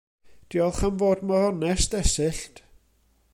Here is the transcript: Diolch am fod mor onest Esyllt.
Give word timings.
Diolch 0.51 0.83
am 0.87 0.95
fod 1.01 1.19
mor 1.27 1.47
onest 1.51 1.91
Esyllt. 2.01 2.55